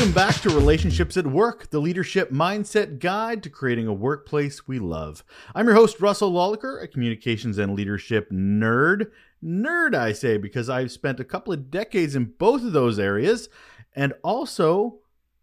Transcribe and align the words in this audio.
Welcome 0.00 0.14
back 0.14 0.36
to 0.36 0.48
Relationships 0.48 1.18
at 1.18 1.26
Work, 1.26 1.68
the 1.68 1.78
leadership 1.78 2.30
mindset 2.30 3.00
guide 3.00 3.42
to 3.42 3.50
creating 3.50 3.86
a 3.86 3.92
workplace 3.92 4.66
we 4.66 4.78
love. 4.78 5.22
I'm 5.54 5.66
your 5.66 5.74
host, 5.74 6.00
Russel 6.00 6.32
Lolacher, 6.32 6.82
a 6.82 6.88
communications 6.88 7.58
and 7.58 7.74
leadership 7.74 8.30
nerd. 8.30 9.10
Nerd, 9.44 9.94
I 9.94 10.12
say, 10.12 10.38
because 10.38 10.70
I've 10.70 10.90
spent 10.90 11.20
a 11.20 11.24
couple 11.24 11.52
of 11.52 11.70
decades 11.70 12.16
in 12.16 12.32
both 12.38 12.64
of 12.64 12.72
those 12.72 12.98
areas 12.98 13.50
and 13.94 14.14
also 14.24 15.00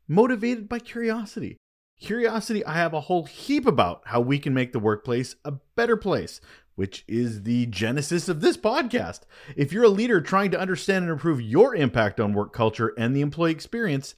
motivated 0.08 0.68
by 0.68 0.80
curiosity. 0.80 1.58
Curiosity, 2.02 2.66
I 2.66 2.74
have 2.74 2.96
a 2.96 3.02
whole 3.02 3.26
heap 3.26 3.68
about 3.68 4.02
how 4.06 4.22
we 4.22 4.40
can 4.40 4.56
make 4.56 4.74
the 4.74 4.80
workplace 4.80 5.36
a 5.46 5.54
better 5.76 5.98
place, 5.98 6.42
which 6.74 7.06
is 7.08 7.44
the 7.44 7.68
genesis 7.68 8.28
of 8.28 8.42
this 8.42 8.58
podcast. 8.58 9.20
If 9.56 9.72
you're 9.72 9.84
a 9.84 9.90
leader 9.90 10.20
trying 10.20 10.50
to 10.50 10.60
understand 10.60 11.04
and 11.04 11.12
improve 11.12 11.42
your 11.44 11.76
impact 11.76 12.20
on 12.20 12.34
work 12.34 12.54
culture 12.54 12.92
and 12.98 13.16
the 13.16 13.22
employee 13.22 13.52
experience, 13.52 14.16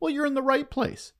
well, 0.00 0.12
you're 0.12 0.26
in 0.26 0.34
the 0.34 0.42
right 0.42 0.68
place. 0.68 1.12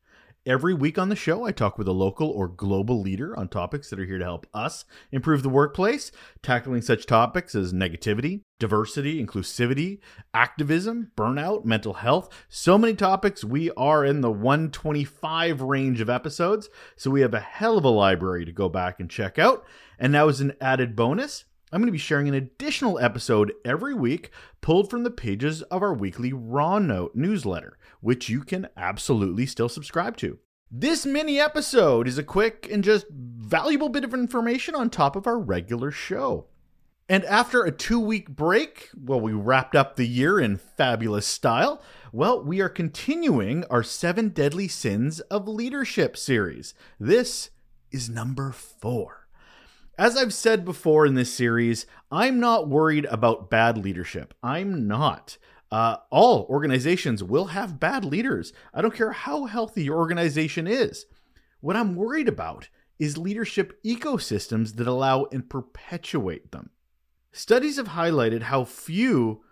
Every 0.47 0.75
week 0.75 0.97
on 0.97 1.09
the 1.09 1.17
show, 1.17 1.45
I 1.45 1.51
talk 1.51 1.77
with 1.77 1.89
a 1.89 1.93
local 1.93 2.31
or 2.31 2.47
global 2.47 3.01
leader 3.01 3.37
on 3.37 3.49
topics 3.49 3.91
that 3.91 3.99
are 3.99 4.07
here 4.07 4.19
to 4.19 4.25
help 4.25 4.47
us 4.55 4.85
improve 5.11 5.43
the 5.43 5.49
workplace, 5.49 6.13
tackling 6.41 6.83
such 6.83 7.05
topics 7.05 7.57
as 7.57 7.73
negativity, 7.73 8.43
diversity, 8.61 9.21
inclusivity, 9.21 9.99
activism, 10.33 11.11
burnout, 11.17 11.65
mental 11.65 11.95
health. 11.95 12.29
So 12.49 12.79
many 12.79 12.95
topics. 12.95 13.43
We 13.43 13.73
are 13.73 14.05
in 14.05 14.21
the 14.21 14.31
125 14.31 15.63
range 15.63 16.01
of 16.01 16.09
episodes, 16.09 16.69
so 16.95 17.11
we 17.11 17.23
have 17.23 17.35
a 17.35 17.41
hell 17.41 17.77
of 17.77 17.85
a 17.85 17.89
library 17.89 18.45
to 18.45 18.53
go 18.53 18.69
back 18.69 19.01
and 19.01 19.11
check 19.11 19.41
out. 19.41 19.65
And 19.99 20.13
now, 20.13 20.29
as 20.29 20.41
an 20.41 20.53
added 20.61 20.95
bonus, 20.95 21.45
I'm 21.77 21.83
going 21.83 21.89
to 21.89 21.93
be 21.93 21.99
sharing 21.99 22.27
an 22.27 22.33
additional 22.33 22.99
episode 23.01 23.53
every 23.63 23.93
week 23.93 24.31
pulled 24.63 24.89
from 24.89 25.03
the 25.03 25.11
pages 25.11 25.61
of 25.65 25.83
our 25.83 25.93
weekly 25.93 26.33
Raw 26.33 26.79
Note 26.79 27.15
newsletter, 27.15 27.77
which 28.01 28.31
you 28.31 28.45
can 28.45 28.69
absolutely 28.79 29.45
still 29.45 29.69
subscribe 29.69 30.17
to. 30.17 30.39
This 30.71 31.05
mini 31.05 31.39
episode 31.39 32.09
is 32.09 32.17
a 32.17 32.23
quick 32.23 32.67
and 32.73 32.83
just 32.83 33.05
valuable 33.11 33.91
bit 33.91 34.05
of 34.05 34.15
information 34.15 34.75
on 34.75 34.89
top 34.89 35.17
of 35.17 35.27
our 35.27 35.39
regular 35.39 35.91
show. 35.91 36.47
And 37.11 37.27
after 37.27 37.63
a 37.63 37.71
two 37.71 38.01
week 38.01 38.31
break, 38.31 38.89
well, 38.99 39.21
we 39.21 39.35
wrapped 39.35 39.77
up 39.77 39.97
the 39.97 40.09
year 40.09 40.41
in 40.41 40.57
fabulous 40.57 41.27
style. 41.27 41.83
Well, 42.11 42.43
we 42.43 42.63
are 42.63 42.71
continuing 42.71 43.65
our 43.65 43.83
Seven 43.83 44.31
Deadly 44.31 44.69
Sins 44.69 45.21
of 45.21 45.47
Leadership 45.47 46.17
series. 46.17 46.73
This 46.99 47.51
is 47.91 48.09
number 48.09 48.51
four. 48.51 49.26
As 49.99 50.15
I've 50.15 50.35
said 50.35 50.67
before 50.67 51.07
in 51.07 51.15
this 51.15 51.33
series, 51.33 51.87
I'm 52.11 52.39
not 52.39 52.69
worried 52.69 53.07
about 53.07 53.49
bad 53.49 53.79
leadership. 53.79 54.35
I'm 54.43 54.87
not. 54.87 55.39
Uh, 55.71 55.97
all 56.11 56.47
organizations 56.51 57.25
will 57.25 57.47
have 57.47 57.81
bad 57.81 58.05
leaders. 58.05 58.53
I 58.75 58.83
don't 58.83 58.95
care 58.95 59.13
how 59.13 59.47
healthy 59.47 59.85
your 59.85 59.97
organization 59.97 60.67
is. 60.67 61.07
What 61.61 61.77
I'm 61.77 61.97
worried 61.97 62.29
about 62.29 62.69
is 62.99 63.17
leadership 63.17 63.83
ecosystems 63.83 64.77
that 64.77 64.87
allow 64.87 65.25
and 65.33 65.49
perpetuate 65.49 66.53
them. 66.53 66.71
Studies 67.33 67.79
have 67.79 67.89
highlighted 67.89 68.43
how 68.43 68.65
few 68.65 69.43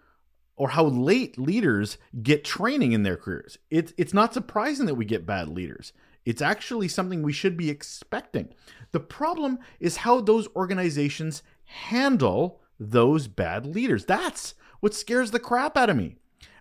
or 0.56 0.70
how 0.70 0.84
late 0.84 1.38
leaders 1.38 1.96
get 2.22 2.44
training 2.44 2.92
in 2.92 3.02
their 3.02 3.16
careers. 3.16 3.56
It's, 3.70 3.94
it's 3.96 4.14
not 4.14 4.34
surprising 4.34 4.84
that 4.86 4.94
we 4.94 5.06
get 5.06 5.26
bad 5.26 5.48
leaders. 5.48 5.94
It's 6.24 6.42
actually 6.42 6.88
something 6.88 7.22
we 7.22 7.32
should 7.32 7.56
be 7.56 7.70
expecting. 7.70 8.54
The 8.92 9.00
problem 9.00 9.58
is 9.80 9.98
how 9.98 10.20
those 10.20 10.48
organizations 10.56 11.42
handle 11.64 12.60
those 12.78 13.28
bad 13.28 13.66
leaders. 13.66 14.04
That's 14.04 14.54
what 14.80 14.94
scares 14.94 15.30
the 15.30 15.40
crap 15.40 15.76
out 15.76 15.90
of 15.90 15.96
me. 15.96 16.16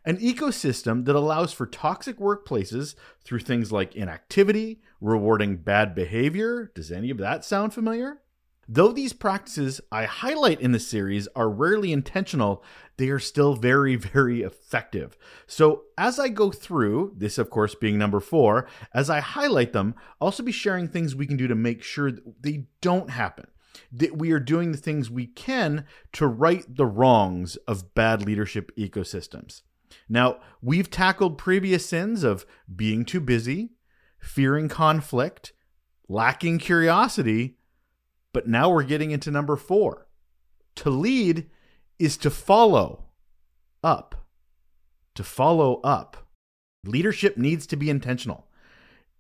An 0.06 0.18
ecosystem 0.18 1.06
that 1.06 1.16
allows 1.16 1.54
for 1.54 1.66
toxic 1.66 2.20
workplaces 2.20 2.96
through 3.24 3.40
things 3.40 3.72
like 3.72 3.96
inactivity, 3.96 4.82
rewarding 5.00 5.58
bad 5.58 5.96
behavior. 5.96 6.72
Does 6.76 6.92
any 6.92 7.10
of 7.10 7.18
that 7.20 7.46
sound 7.46 7.74
familiar? 7.74 8.20
Though 8.68 8.92
these 8.92 9.14
practices 9.14 9.82
I 9.92 10.06
highlight 10.06 10.62
in 10.62 10.72
the 10.72 10.80
series 10.80 11.28
are 11.36 11.50
rarely 11.50 11.92
intentional, 11.92 12.64
they 12.98 13.10
are 13.10 13.20
still 13.20 13.56
very, 13.56 13.96
very 14.14 14.42
effective. 14.42 15.18
So, 15.48 15.84
as 15.98 16.20
I 16.20 16.30
go 16.30 16.52
through, 16.52 17.14
this 17.18 17.38
of 17.38 17.50
course 17.50 17.76
being 17.76 17.98
number 17.98 18.20
four, 18.20 18.68
as 18.94 19.10
I 19.10 19.20
highlight 19.20 19.74
them, 19.74 19.96
I'll 20.22 20.28
also 20.28 20.44
be 20.44 20.52
sharing 20.52 20.88
things 20.88 21.16
we 21.16 21.28
can 21.28 21.38
do 21.38 21.48
to 21.48 21.56
make 21.56 21.84
sure 21.84 22.12
they 22.42 22.68
don't 22.82 23.10
happen. 23.10 23.48
That 23.92 24.18
we 24.18 24.32
are 24.32 24.40
doing 24.40 24.72
the 24.72 24.78
things 24.78 25.10
we 25.10 25.26
can 25.26 25.86
to 26.14 26.28
right 26.28 26.64
the 26.68 26.86
wrongs 26.86 27.56
of 27.68 27.96
bad 27.96 28.24
leadership 28.24 28.72
ecosystems. 28.78 29.62
Now, 30.08 30.38
we've 30.62 30.90
tackled 30.90 31.38
previous 31.38 31.86
sins 31.86 32.24
of 32.24 32.46
being 32.74 33.04
too 33.04 33.20
busy, 33.20 33.72
fearing 34.20 34.70
conflict, 34.70 35.54
lacking 36.08 36.60
curiosity 36.60 37.58
but 38.34 38.48
now 38.48 38.70
we're 38.70 38.84
getting 38.84 39.12
into 39.12 39.32
number 39.32 39.56
four. 39.56 40.08
To 40.78 40.90
lead 40.90 41.50
is 42.00 42.18
to 42.18 42.30
follow 42.30 43.06
up. 43.84 44.26
To 45.16 45.24
follow 45.24 45.80
up. 45.82 46.28
Leadership 46.84 47.38
needs 47.38 47.66
to 47.68 47.78
be 47.78 47.90
intentional. 47.90 48.48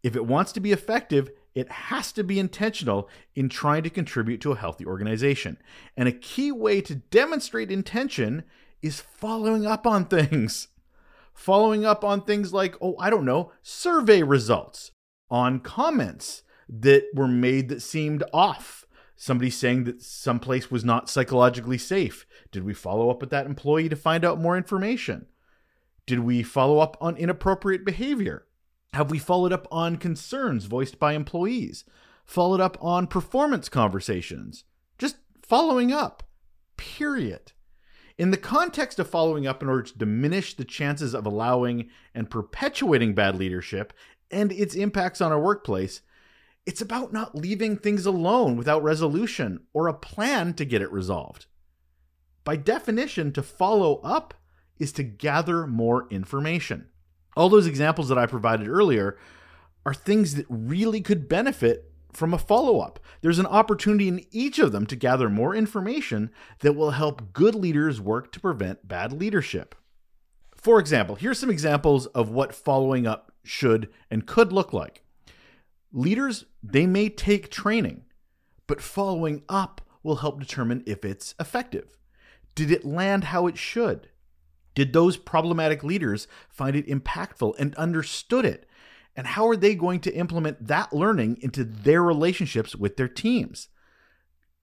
If 0.02 0.16
it 0.16 0.26
wants 0.26 0.52
to 0.54 0.60
be 0.60 0.72
effective, 0.72 1.32
it 1.56 1.70
has 1.72 2.12
to 2.14 2.24
be 2.24 2.40
intentional 2.40 3.08
in 3.36 3.48
trying 3.48 3.84
to 3.84 3.90
contribute 3.90 4.42
to 4.42 4.52
a 4.52 4.58
healthy 4.58 4.86
organization. 4.86 5.58
And 5.96 6.10
a 6.10 6.12
key 6.12 6.52
way 6.52 6.82
to 6.82 6.96
demonstrate 6.96 7.72
intention 7.72 8.44
is 8.82 9.00
following 9.00 9.66
up 9.66 9.86
on 9.86 10.06
things. 10.06 10.68
Following 11.34 11.86
up 11.86 12.04
on 12.04 12.22
things 12.22 12.54
like, 12.54 12.76
oh, 12.82 12.96
I 13.00 13.10
don't 13.10 13.26
know, 13.26 13.52
survey 13.62 14.24
results, 14.24 14.92
on 15.30 15.60
comments 15.60 16.44
that 16.70 17.06
were 17.14 17.28
made 17.28 17.70
that 17.70 17.82
seemed 17.82 18.24
off 18.34 18.83
somebody 19.24 19.50
saying 19.50 19.86
that 19.86 20.02
some 20.02 20.38
place 20.38 20.70
was 20.70 20.84
not 20.84 21.10
psychologically 21.10 21.78
safe. 21.78 22.26
Did 22.52 22.66
we 22.66 22.74
follow 22.74 23.10
up 23.10 23.22
with 23.22 23.30
that 23.30 23.46
employee 23.46 23.88
to 23.88 23.96
find 23.96 24.26
out 24.26 24.38
more 24.38 24.58
information? 24.58 25.28
Did 26.06 26.20
we 26.20 26.44
follow 26.44 26.80
up 26.80 26.98
on 27.00 27.16
inappropriate 27.16 27.86
behavior? 27.86 28.46
Have 28.94 29.12
we 29.12 29.20
followed 29.20 29.54
up 29.54 29.66
on 29.72 29.96
concerns 29.96 30.66
voiced 30.66 31.00
by 31.00 31.14
employees? 31.14 31.86
Followed 32.26 32.60
up 32.60 32.78
on 32.82 33.08
performance 33.08 33.70
conversations? 33.70 34.66
Just 34.98 35.16
following 35.42 35.94
up. 35.94 36.24
Period. 36.76 37.54
In 38.18 38.32
the 38.32 38.38
context 38.38 39.00
of 39.00 39.10
following 39.10 39.48
up 39.48 39.64
in 39.64 39.70
order 39.70 39.84
to 39.84 39.98
diminish 39.98 40.54
the 40.54 40.66
chances 40.66 41.16
of 41.16 41.26
allowing 41.26 41.90
and 42.14 42.30
perpetuating 42.30 43.16
bad 43.16 43.38
leadership 43.38 43.94
and 44.30 44.52
its 44.52 44.76
impacts 44.76 45.22
on 45.22 45.32
our 45.32 45.40
workplace, 45.40 46.02
it's 46.66 46.82
about 46.82 47.12
not 47.12 47.36
leaving 47.36 47.78
things 47.78 48.06
alone 48.06 48.56
without 48.56 48.84
resolution 48.84 49.62
or 49.74 49.88
a 49.88 49.94
plan 49.94 50.54
to 50.54 50.66
get 50.66 50.82
it 50.82 50.92
resolved. 50.92 51.46
By 52.44 52.56
definition, 52.56 53.32
to 53.34 53.44
follow 53.44 53.98
up 53.98 54.34
is 54.80 54.92
to 54.94 55.04
gather 55.04 55.68
more 55.68 56.08
information. 56.10 56.90
All 57.36 57.50
those 57.50 57.68
examples 57.68 58.10
that 58.10 58.18
I 58.18 58.26
provided 58.26 58.68
earlier 58.68 59.18
are 59.86 59.94
things 59.94 60.36
that 60.36 60.46
really 60.50 61.02
could 61.02 61.28
benefit 61.28 61.92
from 62.12 62.34
a 62.34 62.38
follow 62.38 62.80
up. 62.80 63.00
There's 63.22 63.40
an 63.40 63.46
opportunity 63.46 64.08
in 64.08 64.26
each 64.32 64.60
of 64.60 64.72
them 64.72 64.86
to 64.88 64.96
gather 64.96 65.30
more 65.30 65.56
information 65.56 66.32
that 66.60 66.74
will 66.76 66.92
help 66.92 67.34
good 67.34 67.56
leaders 67.56 68.00
work 68.00 68.32
to 68.34 68.40
prevent 68.40 68.88
bad 68.88 69.12
leadership. 69.12 69.76
For 70.56 70.80
example, 70.80 71.16
here's 71.16 71.40
some 71.40 71.50
examples 71.50 72.06
of 72.08 72.30
what 72.30 72.56
following 72.56 73.08
up 73.08 73.34
should 73.44 73.90
and 74.10 74.26
could 74.26 74.54
look 74.54 74.72
like. 74.72 75.04
Leaders, 75.96 76.46
they 76.64 76.88
may 76.88 77.08
take 77.08 77.52
training, 77.52 78.04
but 78.66 78.82
following 78.82 79.44
up 79.48 79.80
will 80.02 80.18
help 80.18 80.40
determine 80.40 80.84
if 80.88 81.06
it's 81.06 81.36
effective. 81.40 81.98
Did 82.56 82.72
it 82.72 82.84
land 82.84 83.26
how 83.26 83.46
it 83.46 83.58
should? 83.58 84.10
Did 84.74 84.92
those 84.92 85.18
problematic 85.18 85.84
leaders 85.84 86.28
find 86.50 86.76
it 86.76 86.88
impactful 86.88 87.54
and 87.60 87.76
understood 87.76 88.44
it? 88.44 88.68
And 89.16 89.28
how 89.28 89.48
are 89.48 89.56
they 89.56 89.76
going 89.76 90.00
to 90.02 90.16
implement 90.16 90.68
that 90.68 90.94
learning 90.94 91.38
into 91.42 91.64
their 91.64 92.02
relationships 92.02 92.76
with 92.76 92.98
their 92.98 93.08
teams? 93.08 93.70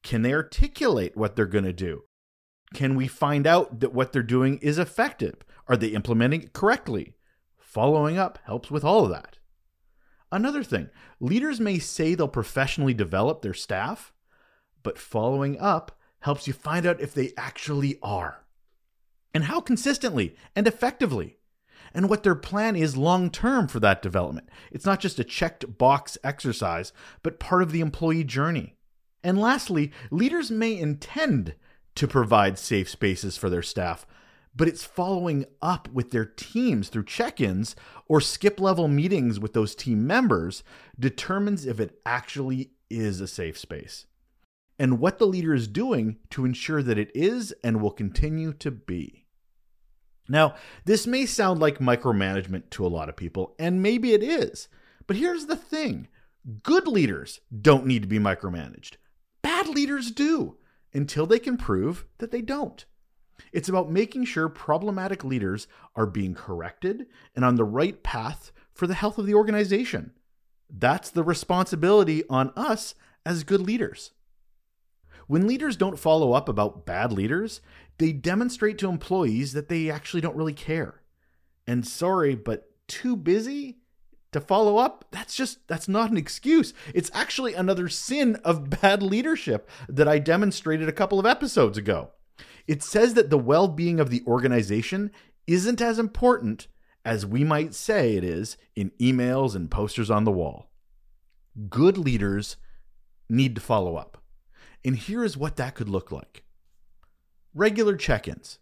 Can 0.03 0.23
they 0.23 0.35
articulate 0.35 1.17
what 1.17 1.37
they're 1.37 1.47
going 1.47 1.65
to 1.65 1.73
do? 1.73 2.03
Can 2.75 2.97
we 2.97 3.07
find 3.07 3.47
out 3.47 3.79
that 3.81 3.93
what 3.95 4.13
they're 4.13 4.23
doing 4.25 4.59
is 4.59 4.79
effective? 4.79 5.37
Are 5.69 5.77
they 5.77 5.89
implementing 5.89 6.43
it 6.43 6.53
correctly? 6.53 7.15
Following 7.57 8.19
up 8.19 8.41
helps 8.45 8.71
with 8.71 8.83
all 8.85 9.05
of 9.05 9.11
that. 9.11 9.39
Another 10.33 10.63
thing, 10.63 10.91
leaders 11.19 11.59
may 11.61 11.79
say 11.79 12.15
they'll 12.15 12.29
professionally 12.29 12.95
develop 12.95 13.43
their 13.43 13.55
staff, 13.55 14.13
but 14.83 14.99
following 14.99 15.59
up 15.59 15.99
helps 16.21 16.47
you 16.47 16.53
find 16.53 16.87
out 16.87 17.01
if 17.01 17.13
they 17.15 17.33
actually 17.37 17.99
are. 18.03 18.45
And 19.35 19.45
how 19.45 19.61
consistently 19.61 20.37
and 20.55 20.67
effectively. 20.67 21.39
And 21.93 22.09
what 22.09 22.23
their 22.23 22.37
plan 22.37 22.77
is 22.77 22.97
long 22.97 23.31
term 23.31 23.67
for 23.67 23.81
that 23.81 24.03
development. 24.03 24.49
It's 24.71 24.87
not 24.87 25.01
just 25.01 25.19
a 25.19 25.25
checked 25.25 25.79
box 25.79 26.17
exercise, 26.23 26.93
but 27.23 27.41
part 27.41 27.63
of 27.63 27.73
the 27.73 27.81
employee 27.81 28.25
journey. 28.25 28.77
And 29.25 29.41
lastly, 29.41 29.91
leaders 30.11 30.51
may 30.51 30.79
intend 30.79 31.55
to 31.97 32.07
provide 32.07 32.59
safe 32.59 32.89
spaces 32.89 33.37
for 33.37 33.51
their 33.51 33.63
staff, 33.63 34.07
but 34.55 34.69
it's 34.69 34.85
following 34.85 35.45
up 35.63 35.89
with 35.93 36.11
their 36.11 36.25
teams 36.25 36.89
through 36.89 37.05
check 37.05 37.41
ins 37.41 37.77
or 38.07 38.21
skip 38.21 38.61
level 38.61 38.89
meetings 38.89 39.39
with 39.39 39.53
those 39.53 39.75
team 39.75 40.07
members 40.07 40.63
determines 40.99 41.67
if 41.67 41.79
it 41.81 42.01
actually 42.05 42.73
is 42.89 43.21
a 43.21 43.29
safe 43.29 43.59
space 43.59 44.07
and 44.81 44.99
what 44.99 45.19
the 45.19 45.27
leader 45.27 45.53
is 45.53 45.69
doing 45.69 46.17
to 46.31 46.47
ensure 46.47 46.83
that 46.83 46.99
it 46.99 47.11
is 47.15 47.53
and 47.63 47.83
will 47.83 47.91
continue 47.91 48.51
to 48.55 48.71
be. 48.71 49.27
Now, 50.27 50.55
this 50.87 51.07
may 51.07 51.27
sound 51.27 51.61
like 51.61 51.79
micromanagement 51.79 52.71
to 52.71 52.87
a 52.87 52.89
lot 52.89 53.11
of 53.11 53.17
people, 53.17 53.55
and 53.59 53.83
maybe 53.83 54.15
it 54.15 54.23
is, 54.23 54.69
but 55.07 55.17
here's 55.17 55.47
the 55.47 55.57
thing 55.57 56.09
good 56.63 56.87
leaders 56.87 57.41
don't 57.61 57.85
need 57.85 58.03
to 58.03 58.09
be 58.09 58.19
micromanaged, 58.19 58.95
bad 59.43 59.69
leaders 59.69 60.11
do 60.11 60.57
until 60.95 61.27
they 61.27 61.39
can 61.39 61.59
prove 61.59 62.07
that 62.19 62.31
they 62.31 62.41
don't. 62.41 62.87
It's 63.53 63.69
about 63.69 63.91
making 63.91 64.25
sure 64.25 64.49
problematic 64.49 65.25
leaders 65.25 65.67
are 65.97 66.07
being 66.07 66.35
corrected 66.35 67.07
and 67.35 67.45
on 67.45 67.57
the 67.57 67.65
right 67.65 68.03
path 68.03 68.53
for 68.73 68.87
the 68.87 68.95
health 68.95 69.19
of 69.19 69.27
the 69.27 69.35
organization. 69.35 70.13
That's 70.69 71.11
the 71.11 71.25
responsibility 71.25 72.25
on 72.29 72.53
us 72.57 72.95
as 73.27 73.45
good 73.45 73.61
leaders. 73.61 74.13
When 75.27 75.47
leaders 75.47 75.77
don't 75.77 75.99
follow 75.99 76.33
up 76.33 76.49
about 76.49 76.87
bad 76.87 77.13
leaders, 77.13 77.61
they 77.99 78.13
demonstrate 78.13 78.79
to 78.79 78.89
employees 78.89 79.53
that 79.53 79.69
they 79.69 79.91
actually 79.91 80.21
don't 80.21 80.37
really 80.37 80.55
care. 80.55 81.03
And 81.67 81.87
sorry, 81.87 82.35
but 82.35 82.71
too 82.89 83.15
busy 83.15 83.79
to 84.33 84.41
follow 84.41 84.79
up, 84.79 85.05
that's 85.11 85.35
just 85.35 85.67
that's 85.69 85.89
not 85.89 86.11
an 86.11 86.17
excuse. 86.17 86.73
It's 86.95 87.11
actually 87.13 87.55
another 87.55 87.89
sin 87.89 88.37
of 88.45 88.71
bad 88.81 89.03
leadership 89.03 89.69
that 89.89 90.09
I 90.09 90.19
demonstrated 90.19 90.89
a 90.89 90.93
couple 90.93 91.19
of 91.19 91.27
episodes 91.27 91.79
ago. 91.79 92.11
It 92.67 92.83
says 92.83 93.15
that 93.15 93.31
the 93.31 93.39
well-being 93.39 94.01
of 94.01 94.11
the 94.11 94.23
organization 94.27 95.11
isn't 95.47 95.81
as 95.81 95.99
important 95.99 96.69
as 97.05 97.25
we 97.27 97.45
might 97.45 97.75
say 97.75 98.15
it 98.15 98.25
is 98.25 98.57
in 98.77 98.93
emails 99.01 99.55
and 99.55 99.71
posters 99.71 100.11
on 100.11 100.25
the 100.25 100.31
wall. 100.31 100.71
Good 101.69 101.97
leaders 101.97 102.57
need 103.29 103.55
to 103.55 103.61
follow 103.61 103.97
up. 103.97 104.23
And 104.85 104.97
here 104.97 105.25
is 105.25 105.37
what 105.37 105.57
that 105.57 105.75
could 105.75 105.89
look 105.89 106.13
like 106.13 106.45
regular 107.53 107.97
check 107.97 108.29
ins. 108.29 108.59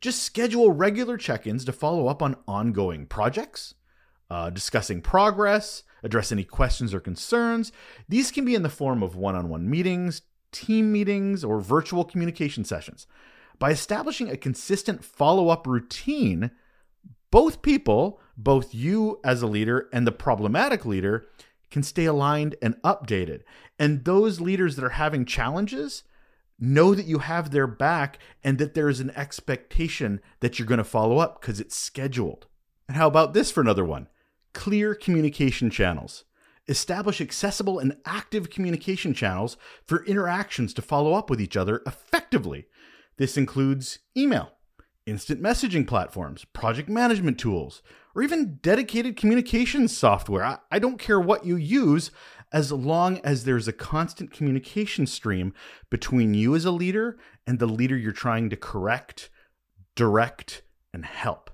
Just 0.00 0.22
schedule 0.22 0.72
regular 0.72 1.18
check 1.18 1.46
ins 1.46 1.64
to 1.66 1.72
follow 1.72 2.06
up 2.08 2.22
on 2.22 2.36
ongoing 2.48 3.04
projects, 3.04 3.74
uh, 4.30 4.48
discussing 4.48 5.02
progress, 5.02 5.82
address 6.02 6.32
any 6.32 6.44
questions 6.44 6.94
or 6.94 7.00
concerns. 7.00 7.70
These 8.08 8.30
can 8.30 8.46
be 8.46 8.54
in 8.54 8.62
the 8.62 8.70
form 8.70 9.02
of 9.02 9.14
one 9.14 9.36
on 9.36 9.50
one 9.50 9.68
meetings, 9.68 10.22
team 10.52 10.90
meetings, 10.90 11.44
or 11.44 11.60
virtual 11.60 12.04
communication 12.04 12.64
sessions. 12.64 13.06
By 13.60 13.70
establishing 13.70 14.30
a 14.30 14.36
consistent 14.36 15.04
follow 15.04 15.50
up 15.50 15.66
routine, 15.66 16.50
both 17.30 17.62
people, 17.62 18.18
both 18.36 18.74
you 18.74 19.20
as 19.22 19.42
a 19.42 19.46
leader 19.46 19.88
and 19.92 20.06
the 20.06 20.12
problematic 20.12 20.84
leader, 20.84 21.28
can 21.70 21.82
stay 21.82 22.06
aligned 22.06 22.56
and 22.60 22.80
updated. 22.82 23.42
And 23.78 24.04
those 24.04 24.40
leaders 24.40 24.74
that 24.74 24.84
are 24.84 24.90
having 24.90 25.24
challenges 25.26 26.02
know 26.58 26.94
that 26.94 27.06
you 27.06 27.18
have 27.18 27.50
their 27.50 27.66
back 27.66 28.18
and 28.42 28.58
that 28.58 28.72
there 28.74 28.88
is 28.88 28.98
an 28.98 29.10
expectation 29.10 30.20
that 30.40 30.58
you're 30.58 30.66
going 30.66 30.78
to 30.78 30.84
follow 30.84 31.18
up 31.18 31.40
because 31.40 31.60
it's 31.60 31.76
scheduled. 31.76 32.46
And 32.88 32.96
how 32.96 33.08
about 33.08 33.34
this 33.34 33.50
for 33.50 33.60
another 33.60 33.84
one? 33.84 34.08
Clear 34.54 34.94
communication 34.94 35.70
channels. 35.70 36.24
Establish 36.66 37.20
accessible 37.20 37.78
and 37.78 37.96
active 38.06 38.48
communication 38.48 39.12
channels 39.12 39.58
for 39.84 40.04
interactions 40.06 40.72
to 40.74 40.82
follow 40.82 41.12
up 41.12 41.28
with 41.28 41.40
each 41.42 41.56
other 41.58 41.82
effectively. 41.86 42.66
This 43.20 43.36
includes 43.36 43.98
email, 44.16 44.52
instant 45.04 45.42
messaging 45.42 45.86
platforms, 45.86 46.46
project 46.54 46.88
management 46.88 47.38
tools, 47.38 47.82
or 48.14 48.22
even 48.22 48.58
dedicated 48.62 49.14
communications 49.14 49.94
software. 49.94 50.42
I, 50.42 50.56
I, 50.72 50.78
don't 50.78 50.98
care 50.98 51.20
what 51.20 51.44
you 51.44 51.56
use 51.56 52.10
as 52.50 52.72
long 52.72 53.18
as 53.18 53.44
there's 53.44 53.68
a 53.68 53.74
constant 53.74 54.32
communication 54.32 55.06
stream 55.06 55.52
between 55.90 56.32
you 56.32 56.54
as 56.54 56.64
a 56.64 56.70
leader 56.70 57.18
and 57.46 57.58
the 57.58 57.66
leader 57.66 57.94
you're 57.94 58.12
trying 58.12 58.48
to 58.48 58.56
correct, 58.56 59.28
direct, 59.94 60.62
and 60.94 61.04
help. 61.04 61.50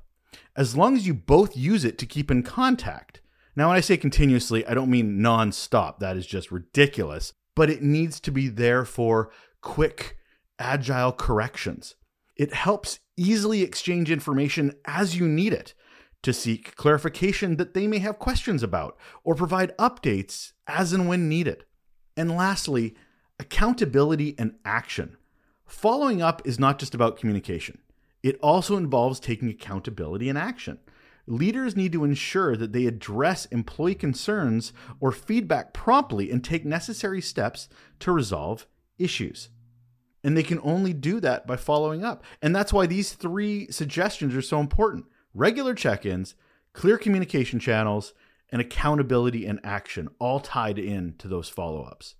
As 0.54 0.76
long 0.76 0.94
as 0.94 1.04
you 1.04 1.14
both 1.14 1.56
use 1.56 1.84
it 1.84 1.98
to 1.98 2.06
keep 2.06 2.30
in 2.30 2.44
contact. 2.44 3.20
Now, 3.56 3.70
when 3.70 3.76
I 3.76 3.80
say 3.80 3.96
continuously, 3.96 4.64
I 4.68 4.74
don't 4.74 4.88
mean 4.88 5.18
nonstop. 5.18 5.98
That 5.98 6.16
is 6.16 6.28
just 6.28 6.52
ridiculous. 6.52 7.32
But 7.56 7.70
it 7.70 7.82
needs 7.82 8.20
to 8.20 8.30
be 8.30 8.46
there 8.46 8.84
for 8.84 9.32
quick, 9.62 10.16
agile 10.58 11.12
corrections. 11.12 11.94
It 12.36 12.52
helps 12.52 12.98
easily 13.16 13.62
exchange 13.62 14.10
information 14.10 14.74
as 14.84 15.16
you 15.16 15.26
need 15.26 15.52
it 15.52 15.74
to 16.22 16.32
seek 16.32 16.74
clarification 16.76 17.56
that 17.56 17.74
they 17.74 17.86
may 17.86 17.98
have 17.98 18.18
questions 18.18 18.62
about 18.62 18.96
or 19.24 19.34
provide 19.34 19.76
updates 19.78 20.52
as 20.66 20.92
and 20.92 21.08
when 21.08 21.28
needed. 21.28 21.64
And 22.16 22.36
lastly, 22.36 22.94
accountability 23.38 24.34
and 24.38 24.56
action. 24.64 25.16
Following 25.66 26.22
up 26.22 26.42
is 26.44 26.58
not 26.58 26.78
just 26.78 26.94
about 26.94 27.16
communication, 27.16 27.78
it 28.22 28.38
also 28.42 28.76
involves 28.76 29.20
taking 29.20 29.48
accountability 29.48 30.28
and 30.28 30.38
action. 30.38 30.78
Leaders 31.28 31.76
need 31.76 31.92
to 31.92 32.04
ensure 32.04 32.56
that 32.56 32.72
they 32.72 32.86
address 32.86 33.46
employee 33.46 33.96
concerns 33.96 34.72
or 35.00 35.10
feedback 35.10 35.72
promptly 35.72 36.30
and 36.30 36.42
take 36.42 36.64
necessary 36.64 37.20
steps 37.20 37.68
to 37.98 38.12
resolve 38.12 38.66
issues. 38.98 39.48
And 40.26 40.36
they 40.36 40.42
can 40.42 40.58
only 40.64 40.92
do 40.92 41.20
that 41.20 41.46
by 41.46 41.54
following 41.54 42.04
up. 42.04 42.24
And 42.42 42.54
that's 42.54 42.72
why 42.72 42.86
these 42.86 43.12
three 43.12 43.70
suggestions 43.70 44.34
are 44.34 44.42
so 44.42 44.58
important 44.58 45.06
regular 45.32 45.72
check 45.72 46.04
ins, 46.04 46.34
clear 46.72 46.98
communication 46.98 47.60
channels, 47.60 48.12
and 48.50 48.60
accountability 48.60 49.46
and 49.46 49.60
action, 49.62 50.08
all 50.18 50.40
tied 50.40 50.80
in 50.80 51.14
to 51.18 51.28
those 51.28 51.48
follow 51.48 51.84
ups. 51.84 52.16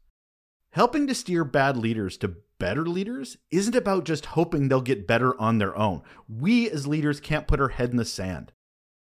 Helping 0.71 1.09
to 1.09 1.17
steer 1.17 1.43
bad 1.43 1.77
leaders 1.77 2.17
to 2.19 2.37
better 2.61 2.87
leaders 2.87 3.39
isn't 3.51 3.75
about 3.75 4.05
just 4.05 4.27
hoping 4.27 4.69
they'll 4.69 4.81
get 4.81 5.09
better 5.09 5.37
on 5.41 5.59
their 5.59 5.77
own. 5.77 6.01
We 6.29 6.71
as 6.71 6.87
leaders 6.87 7.19
can't 7.19 7.49
put 7.49 7.61
our 7.61 7.71
head 7.71 7.91
in 7.91 7.97
the 7.97 8.05
sand. 8.05 8.53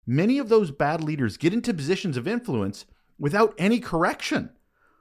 Many 0.06 0.40
of 0.40 0.50
those 0.50 0.72
bad 0.72 1.02
leaders 1.02 1.38
get 1.38 1.54
into 1.54 1.74
positions 1.74 2.18
of 2.18 2.28
influence 2.28 2.86
without 3.18 3.56
any 3.58 3.80
correction. 3.80 4.50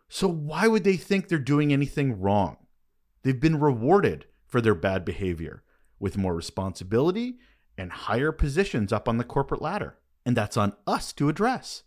So, 0.08 0.28
why 0.28 0.68
would 0.68 0.84
they 0.84 0.96
think 0.96 1.26
they're 1.26 1.40
doing 1.40 1.72
anything 1.72 2.20
wrong? 2.20 2.58
They've 3.22 3.38
been 3.38 3.60
rewarded 3.60 4.26
for 4.46 4.60
their 4.60 4.74
bad 4.74 5.04
behavior 5.04 5.62
with 5.98 6.16
more 6.16 6.34
responsibility 6.34 7.38
and 7.76 7.92
higher 7.92 8.32
positions 8.32 8.92
up 8.92 9.08
on 9.08 9.18
the 9.18 9.24
corporate 9.24 9.62
ladder. 9.62 9.98
And 10.24 10.36
that's 10.36 10.56
on 10.56 10.74
us 10.86 11.12
to 11.14 11.28
address. 11.28 11.84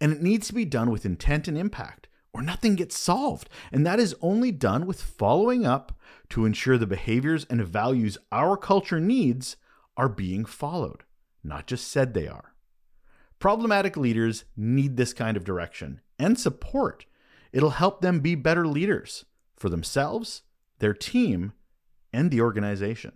And 0.00 0.12
it 0.12 0.22
needs 0.22 0.48
to 0.48 0.54
be 0.54 0.64
done 0.64 0.90
with 0.90 1.06
intent 1.06 1.46
and 1.46 1.56
impact, 1.56 2.08
or 2.32 2.42
nothing 2.42 2.74
gets 2.74 2.98
solved. 2.98 3.48
And 3.70 3.86
that 3.86 4.00
is 4.00 4.16
only 4.20 4.50
done 4.50 4.86
with 4.86 5.02
following 5.02 5.66
up 5.66 5.98
to 6.30 6.44
ensure 6.44 6.78
the 6.78 6.86
behaviors 6.86 7.46
and 7.48 7.64
values 7.64 8.18
our 8.32 8.56
culture 8.56 9.00
needs 9.00 9.56
are 9.96 10.08
being 10.08 10.44
followed, 10.44 11.04
not 11.44 11.66
just 11.66 11.88
said 11.88 12.12
they 12.12 12.28
are. 12.28 12.54
Problematic 13.38 13.96
leaders 13.96 14.44
need 14.56 14.96
this 14.96 15.12
kind 15.12 15.36
of 15.36 15.44
direction 15.44 16.00
and 16.18 16.38
support. 16.38 17.06
It'll 17.52 17.70
help 17.70 18.00
them 18.00 18.20
be 18.20 18.34
better 18.34 18.66
leaders 18.66 19.24
for 19.56 19.68
themselves 19.68 20.42
their 20.78 20.94
team, 20.94 21.52
and 22.12 22.30
the 22.30 22.40
organization. 22.40 23.12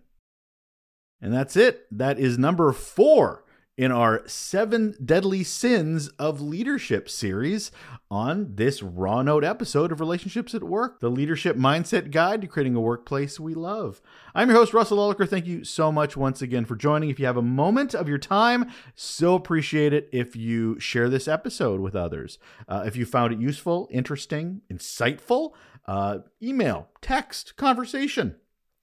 And 1.20 1.32
that's 1.32 1.56
it. 1.56 1.86
That 1.90 2.18
is 2.18 2.38
number 2.38 2.72
four 2.72 3.44
in 3.80 3.90
our 3.90 4.22
seven 4.26 4.94
deadly 5.02 5.42
sins 5.42 6.08
of 6.18 6.38
leadership 6.38 7.08
series 7.08 7.72
on 8.10 8.56
this 8.56 8.82
raw 8.82 9.22
note 9.22 9.42
episode 9.42 9.90
of 9.90 10.00
Relationships 10.00 10.54
at 10.54 10.62
Work, 10.62 11.00
the 11.00 11.08
leadership 11.08 11.56
mindset 11.56 12.10
guide 12.10 12.42
to 12.42 12.46
creating 12.46 12.74
a 12.74 12.80
workplace 12.80 13.40
we 13.40 13.54
love. 13.54 14.02
I'm 14.34 14.50
your 14.50 14.58
host, 14.58 14.74
Russel 14.74 14.98
Lolacher. 14.98 15.26
Thank 15.26 15.46
you 15.46 15.64
so 15.64 15.90
much 15.90 16.14
once 16.14 16.42
again 16.42 16.66
for 16.66 16.76
joining. 16.76 17.08
If 17.08 17.18
you 17.18 17.24
have 17.24 17.38
a 17.38 17.42
moment 17.42 17.94
of 17.94 18.06
your 18.06 18.18
time, 18.18 18.70
so 18.94 19.34
appreciate 19.34 19.94
it 19.94 20.10
if 20.12 20.36
you 20.36 20.78
share 20.78 21.08
this 21.08 21.26
episode 21.26 21.80
with 21.80 21.96
others. 21.96 22.38
Uh, 22.68 22.82
if 22.84 22.96
you 22.96 23.06
found 23.06 23.32
it 23.32 23.40
useful, 23.40 23.88
interesting, 23.90 24.60
insightful, 24.70 25.52
uh, 25.86 26.18
email, 26.42 26.88
text, 27.00 27.56
conversation, 27.56 28.36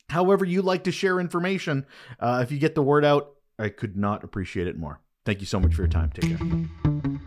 however 0.09 0.45
you 0.45 0.61
like 0.61 0.83
to 0.85 0.91
share 0.91 1.19
information. 1.19 1.85
Uh, 2.19 2.41
if 2.43 2.51
you 2.51 2.59
get 2.59 2.75
the 2.75 2.83
word 2.83 3.05
out, 3.05 3.33
I 3.59 3.69
could 3.69 3.97
not 3.97 4.23
appreciate 4.23 4.67
it 4.67 4.77
more. 4.77 5.01
Thank 5.25 5.41
you 5.41 5.47
so 5.47 5.59
much 5.59 5.73
for 5.73 5.81
your 5.81 5.89
time. 5.89 6.11
Take 6.13 6.37
care. 6.37 7.19